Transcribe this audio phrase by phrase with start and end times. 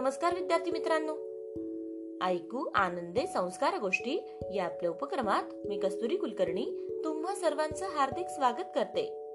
[0.00, 1.12] नमस्कार विद्यार्थी मित्रांनो.
[2.24, 6.64] ऐकू आनंदे संस्कार गोष्टी या आपल्या उपक्रमात मी कस्तुरी कुलकर्णी
[7.04, 9.32] तुम्हा सर्वांचं हार्दिक स्वागत करते.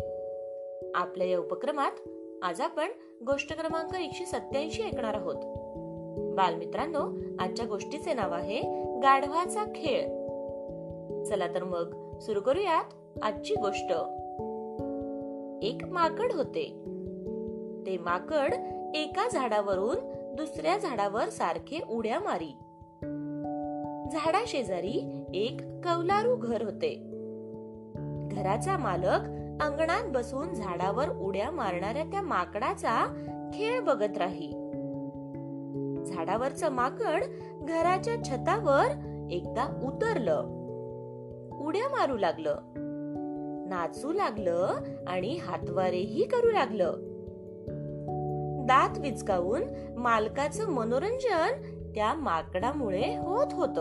[0.95, 1.91] आपल्या या उपक्रमात
[2.43, 2.87] आज आपण
[3.25, 5.35] गोष्ट क्रमांक एकशे सत्याऐंशी ऐकणार आहोत.
[6.35, 8.61] बालमित्रांनो आजच्या गोष्टीचे नाव आहे
[8.99, 10.01] गाढवाचा खेळ.
[11.23, 12.85] चला तर मग सुरू करूयात
[13.21, 13.91] आजची गोष्ट.
[15.65, 16.63] एक माकड होते.
[17.85, 18.53] ते माकड
[18.95, 22.57] एका झाडावरून दुसऱ्या झाडावर सारखे उड्या मारी.
[24.11, 26.95] झाडा शेजारी एक कौलारू घर होते.
[28.31, 29.19] घराचा मालक
[29.63, 33.13] अंगणात बसून झाडावर उड्या मारणाऱ्या त्या माकडाचा
[33.53, 34.51] खेळ बघत राही.
[36.05, 37.23] झाडावरचं माकड
[37.61, 38.85] घराच्या छतावर
[39.31, 40.39] एकदा उतरलं.
[41.65, 42.57] उड्या मारू लागलं.
[43.69, 44.69] नाचू लागलं
[45.07, 47.14] आणि हातवारेही करू लागलं.
[48.65, 49.63] दात विचकावून
[49.97, 51.61] मालकाचं मनोरंजन
[51.95, 53.79] त्या माकडामुळे होत होत.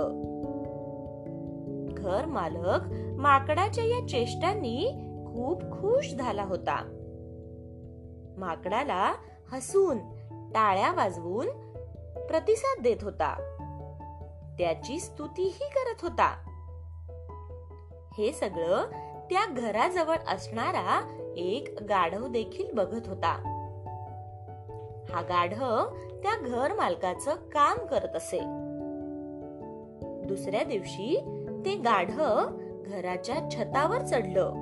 [1.97, 2.81] घर मालक
[3.21, 4.87] माकडाच्या या चेष्टांनी
[5.27, 7.01] खूप खुश झाला होता.
[8.39, 9.15] माकडाला
[9.53, 9.99] हसून
[10.55, 11.47] टाळ्या वाजवून
[12.27, 13.57] प्रतिसाद देत होता.
[14.59, 16.37] त्याची स्तुतीही करत होता.
[18.19, 18.85] हे सगळं
[19.31, 23.54] त्या घराजवळ असणारा एक गाढव देखील बघत होता.
[25.11, 25.87] हा गाढव
[26.23, 28.41] त्या घर मालकाचं काम करत असे.
[30.27, 31.21] दुसऱ्या दिवशी
[31.65, 32.41] ते गाढव
[32.85, 34.53] घराच्या छतावर चढलं.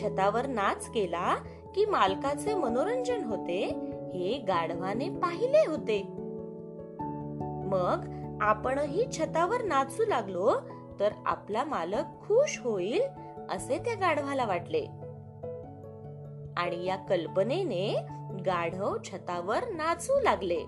[0.00, 1.34] छतावर नाच केला
[1.74, 3.62] की मालकाचे मनोरंजन होते
[4.14, 6.02] हे गाढवाने पाहिले होते.
[7.66, 8.06] मग
[8.40, 10.50] आपणही छतावर नाचू लागलो
[11.00, 13.02] तर आपला मालक खुश होईल
[13.50, 14.86] असे त्या गाढवाला वाटले.
[16.56, 17.96] आणि या कल्पनेने
[18.46, 20.64] गाढव छतावर नाचू लागले.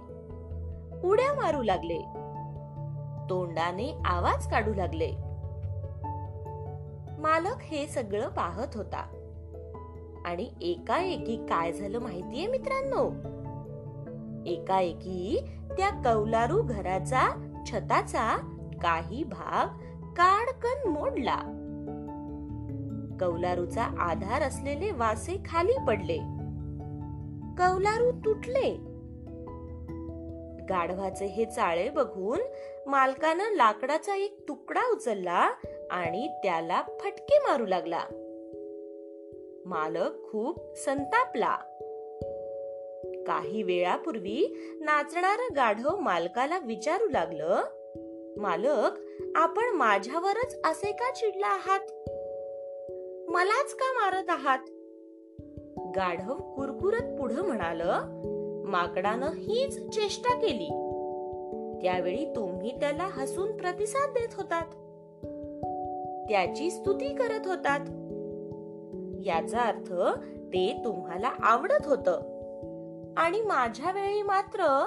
[1.05, 1.99] उड्या मारू लागले.
[3.31, 5.11] तोंडाने आवाज काढू लागले.
[7.19, 9.07] मालक हे सगळं पाहत होता.
[10.25, 13.11] आणि एकाएकी काय झालं माहितीये मित्रांनो?
[14.47, 15.41] एकाएकी
[15.77, 18.37] त्या कौलारू घराचा छताचा
[18.83, 19.67] काही भाग
[20.13, 21.39] काडकन मोडला.
[23.21, 26.17] कौलारूचा आधार असलेले वासे खाली पडले.
[27.59, 28.77] कौलारू तुटले.
[30.65, 32.39] गाढवाचे हे चाळे बघून
[32.87, 35.51] मालकानं लाकडाचा एक तुकडा उचलला
[35.91, 38.01] आणि त्याला फटके मारू लागला.
[39.67, 41.57] मालक खूप संतापला.
[43.27, 47.63] काही वेळापूर्वी नाचणार गाढव मालकाला विचारू लागलं
[48.39, 48.91] मालक
[49.37, 51.81] आपण माझ्यावरच असे का चिडला आहात?
[53.31, 54.59] मलाच का मारत आहात?
[55.97, 57.81] गाढव कुरकुरत पुढं म्हणाल
[58.69, 60.69] माकडानं हीच चेष्टा केली.
[61.83, 64.65] त्यावेळी तुम्ही त्याला हसून प्रतिसाद देत होतात.
[66.29, 67.81] त्याची स्तुती करत होतात.
[69.27, 69.93] याचा अर्थ
[70.37, 72.09] ते तुम्हाला आवडत होत.
[73.17, 74.87] आणि माझ्या वेळी मात्र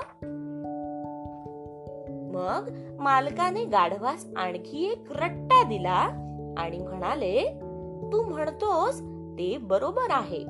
[2.33, 2.69] मग
[2.99, 6.27] मालकाने गाढवास आणखी एक रट्टा दिला
[6.57, 7.61] आणि म्हणाले
[8.03, 9.01] तू म्हणतोस
[9.39, 10.43] ते बरोबर आहे.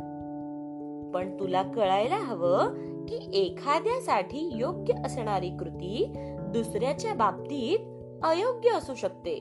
[1.14, 2.68] पण तुला कळायला हवं
[3.06, 7.80] की एखाद्यासाठी योग्य असणारी कृती दुसऱ्याच्या बाबतीत
[8.24, 9.34] अयोग्य असू शकते.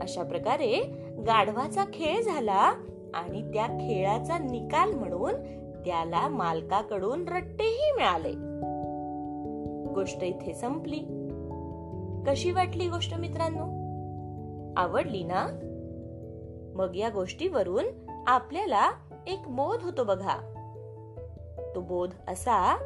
[0.00, 0.80] अशा प्रकारे
[1.26, 2.72] गाढवाचा खेळ झाला
[3.14, 5.32] आणि त्या खेळाचा निकाल म्हणून
[5.84, 8.32] त्याला मालकाकडून रट्टेही मिळाले.
[9.94, 11.28] गोष्ट इथे संपली.
[12.26, 13.82] कशी वाटली गोष्ट मित्रांनो?
[14.76, 15.46] आवडली ना?
[16.74, 17.84] मग या गोष्टीवरून
[18.26, 18.90] आपल्याला
[19.26, 20.36] एक बोध होतो बघा.
[21.74, 22.76] तो बोध असा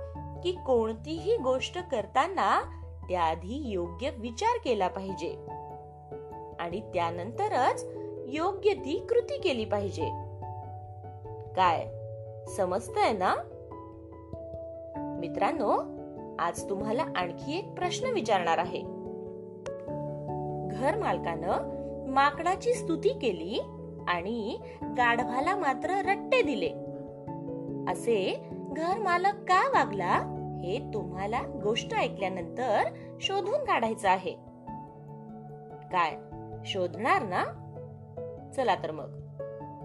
[0.43, 2.61] की कोणतीही गोष्ट करताना
[3.09, 5.47] त्याआधी योग्य विचार केला पाहिजे.
[6.61, 7.87] आणि त्यानंतरच
[8.27, 10.09] योग्य ती कृती केली पाहिजे.
[11.57, 11.87] काय?
[12.57, 13.35] समजतंय ना?
[15.21, 15.79] मित्रांनो
[16.39, 18.81] आज तुम्हाला आणखी एक प्रश्न विचारणार आहे.
[20.77, 21.77] घर मालकानं
[22.11, 23.61] माकडाची स्तुती केली
[24.09, 26.71] आणि गाढवाला मात्र रट्टे दिले.
[27.93, 30.33] असे घर मालक का वागला
[30.63, 32.83] हे तुम्हाला गोष्ट ऐकल्यानंतर
[33.21, 34.33] शोधून काढायचं आहे.
[35.93, 36.17] काय
[36.65, 37.45] शोधणार ना?
[38.57, 39.11] चला तर मग.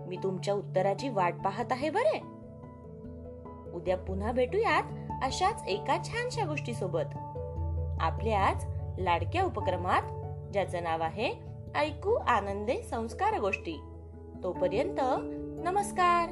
[0.08, 2.20] मी तुमच्या उत्तराची वाट पाहत आहे बरे.
[3.74, 4.84] उद्या पुन्हा भेटूयात
[5.24, 7.18] अशाच एका छानशा गोष्टी सोबत
[8.00, 8.66] आपल्याच
[8.98, 10.02] लाडक्या उपक्रमात
[10.54, 11.34] ज्याचं नाव आहे
[11.76, 13.82] ऐकू आनंदे संस्कार गोष्टी.
[14.44, 15.00] तोपर्यंत
[15.66, 16.30] नमस्कार.